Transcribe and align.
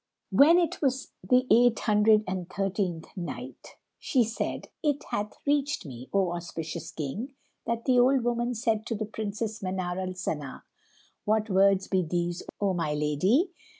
When 0.31 0.57
it 0.57 0.81
was 0.81 1.11
the 1.23 1.45
Eight 1.51 1.77
Hundred 1.81 2.23
and 2.27 2.49
Thirteenth 2.49 3.15
Night, 3.15 3.75
She 3.99 4.23
said, 4.23 4.69
It 4.81 5.03
hath 5.11 5.37
reached 5.45 5.85
me, 5.85 6.09
O 6.11 6.31
auspicious 6.31 6.89
King, 6.89 7.35
that 7.67 7.85
the 7.85 7.99
old 7.99 8.23
woman 8.23 8.55
said 8.55 8.87
to 8.87 8.95
the 8.95 9.05
Princess 9.05 9.61
Manar 9.61 9.99
al 9.99 10.15
Sana, 10.15 10.63
"What 11.23 11.51
words 11.51 11.87
be 11.87 12.01
these, 12.01 12.41
O 12.59 12.73
my 12.73 12.95
lady? 12.95 13.51